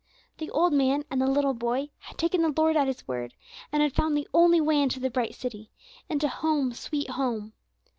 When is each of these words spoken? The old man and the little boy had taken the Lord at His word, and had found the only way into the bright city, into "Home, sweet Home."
The 0.39 0.49
old 0.49 0.73
man 0.73 1.05
and 1.11 1.21
the 1.21 1.27
little 1.27 1.53
boy 1.53 1.89
had 1.99 2.17
taken 2.17 2.41
the 2.41 2.49
Lord 2.57 2.75
at 2.75 2.87
His 2.87 3.07
word, 3.07 3.35
and 3.71 3.83
had 3.83 3.93
found 3.93 4.17
the 4.17 4.27
only 4.33 4.59
way 4.59 4.81
into 4.81 4.99
the 4.99 5.11
bright 5.11 5.35
city, 5.35 5.69
into 6.09 6.27
"Home, 6.27 6.73
sweet 6.73 7.11
Home." 7.11 7.53